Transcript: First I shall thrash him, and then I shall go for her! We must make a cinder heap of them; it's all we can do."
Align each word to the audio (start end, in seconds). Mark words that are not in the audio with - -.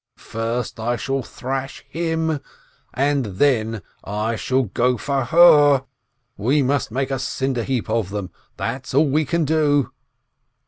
First 0.17 0.79
I 0.79 0.95
shall 0.95 1.21
thrash 1.21 1.85
him, 1.87 2.39
and 2.91 3.23
then 3.23 3.83
I 4.03 4.35
shall 4.35 4.63
go 4.63 4.97
for 4.97 5.25
her! 5.25 5.85
We 6.37 6.63
must 6.63 6.89
make 6.89 7.11
a 7.11 7.19
cinder 7.19 7.61
heap 7.63 7.87
of 7.87 8.09
them; 8.09 8.31
it's 8.57 8.95
all 8.95 9.07
we 9.07 9.25
can 9.25 9.45
do." 9.45 9.91